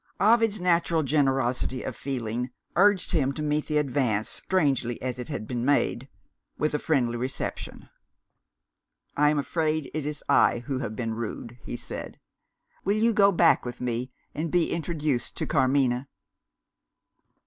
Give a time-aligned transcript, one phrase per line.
[0.19, 5.45] Ovid's natural generosity of feeling urged him to meet the advance, strangely as it had
[5.45, 6.09] been made,
[6.57, 7.87] with a friendly reception.
[9.15, 12.19] "I am afraid it is I who have been rude," he said.
[12.83, 16.07] "Will you go back with me, and be introduced to Carmina?"